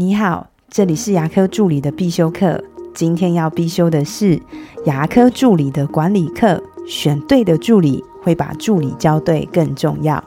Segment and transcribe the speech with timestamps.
[0.00, 2.62] 你好，这里是牙科助理的必修课。
[2.94, 4.40] 今天要必修的是
[4.84, 6.62] 牙科助理的管理课。
[6.86, 10.22] 选对的助理会把助理教对更重要。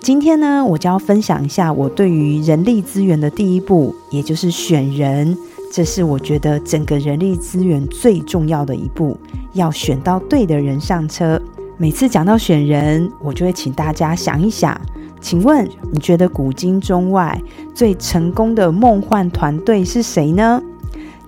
[0.00, 5.36] 今天呢，我就要分享一下我对于人力资源的第一步，也就是选人。
[5.70, 9.14] 这是我觉得整个人力资源最重要的一步，
[9.52, 11.38] 要选到对的人上车。
[11.76, 14.80] 每次讲到选人，我就会请大家想一想。
[15.24, 17.40] 请问你觉得古今中外
[17.74, 20.62] 最成功的梦幻团队是谁呢？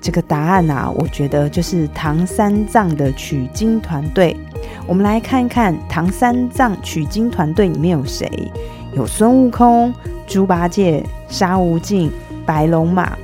[0.02, 4.36] 这个答案啊，我觉得就是唐三藏的取经团队。
[4.86, 8.52] 我们来看看唐三藏取经团队里面有谁？
[8.94, 9.90] 有孙悟空、
[10.26, 12.12] 猪八戒、沙悟净、
[12.44, 13.16] 白龙马。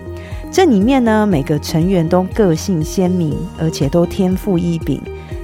[0.51, 5.03] 这里面呢，每个成员都个性鲜明，而且都天赋异禀。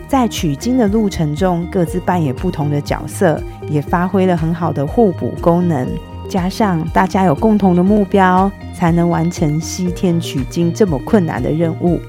[0.09, 5.87] 在取经的路程中，各自扮演不同的角色，也发挥了很好的互补功能。
[6.29, 12.01] 加上大家有共同的目标，才能完成西天取经这么困难的任务。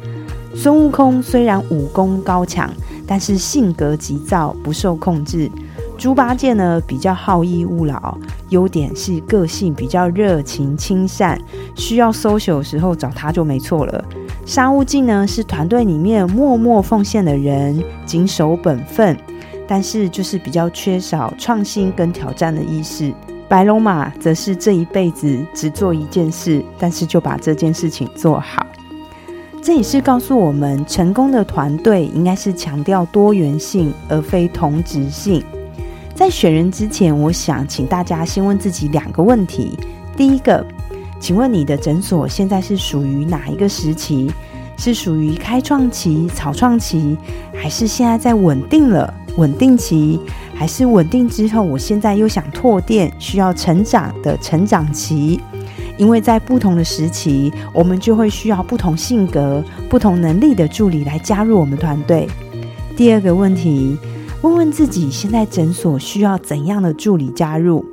[0.55, 2.69] 孙悟空虽然武功高强，
[3.05, 5.51] 但是性格急躁，不受控制。
[5.97, 11.37] 猪八戒呢，比较好逸恶劳，优点是个性比较热情亲善，
[11.75, 14.05] 需要 social 的时候找他就没错了。
[14.49, 19.15] 沙悟净呢是团队里面默默奉献的人，谨守本分，
[19.67, 23.13] 但是就是比较缺少创新跟挑战的意识。
[23.47, 28.65] 白龙马则是这一辈子只做一件事，但是就把这件事情做好。
[29.61, 35.43] 这也是告诉我们，成功的团队应该是强调多元性，而非同质性。
[36.15, 39.77] 在选人之前，我想请大家先问自己两个问题：
[40.17, 40.65] 第一个。
[41.19, 44.31] 请问你的诊所现在是属于哪一个时期？
[44.77, 47.17] 是属于开创期、草创期，
[47.53, 50.17] 还是现在在稳定了稳定期，
[50.55, 55.37] 还是稳定之后，我现在又想拓店，需要成长的成长期？
[55.97, 62.25] 因为在不同的时期，我们就会需要不同性格、不同能力的助理来加入我们团队。
[62.95, 63.97] 第二个问题，
[64.43, 67.85] 问问自己，现在诊所需要怎样的助理加入？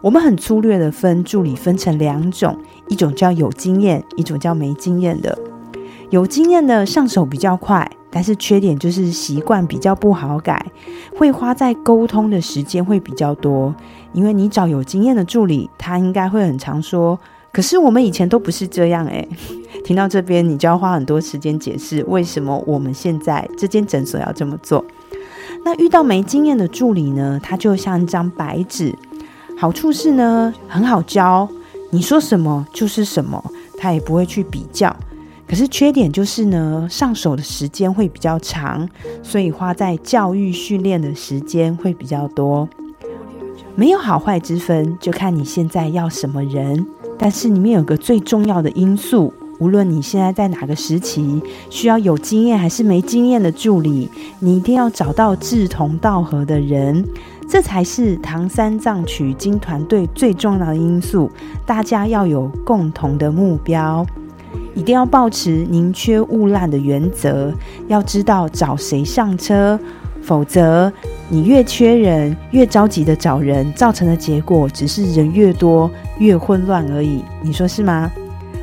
[0.00, 2.56] 我们很粗略的分助理分成两种，
[2.88, 5.36] 一种叫有经验，一种叫没经验的。
[6.10, 10.64] 有经验的上手比较快，但是缺点就是习惯比较不好改，
[11.16, 13.74] 会花在沟通的时间会比较多。
[14.12, 17.18] 因为你找有经验的助理，他应该会很常说
[17.52, 19.28] ：“可是我们以前都不是这样。”诶，
[19.84, 24.84] 听到这边，你就要花很多时间解释为什么我们现在这间诊所要这么做。
[25.64, 27.38] 那遇到没经验的助理呢？
[27.42, 28.94] 他就像一张白纸。
[29.60, 31.48] 好处是呢，很好教，
[31.90, 33.42] 你说什么就是什么，
[33.76, 34.94] 他也不会去比较。
[35.48, 38.88] 可是缺点就是呢，上手的时间会比较长，
[39.20, 42.68] 所以花在教育训练的时间会比较多。
[43.74, 46.86] 没有好坏之分，就看你现在要什么人。
[47.18, 54.08] 但是里面有个最重要的因素，无论你现在在哪个时期，需要有经验还是没经验的助理，
[54.38, 57.04] 你一定要找到志同道合的人。
[57.48, 61.30] 这才是唐三藏取经团队最重要的因素。
[61.64, 64.06] 大家要有共同的目标，
[64.74, 67.52] 一定要保持宁缺毋滥的原则。
[67.88, 69.80] 要知道找谁上车，
[70.20, 70.92] 否则
[71.30, 77.24] 你越缺人，越着急的找人，造成的结果只是人越多越混乱而已。
[77.42, 78.12] 你说是吗？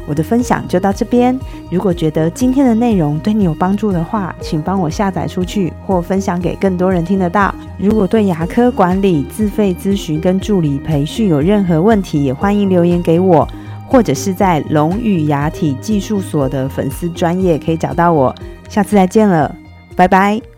[0.07, 1.37] 我的分享就到这边。
[1.69, 7.53] 如果觉得今天的内容对你有帮助的话，请帮我下载出去或分享给更多人听得到。
[7.77, 13.47] 如果对牙科管理、自费咨询跟助理培训有任何问题，也欢迎留言给我，
[13.87, 18.33] 或者是在龙语牙体技术所的粉丝专业可以找到我。
[18.69, 19.55] 下次再见了，
[19.95, 20.54] 拜拜。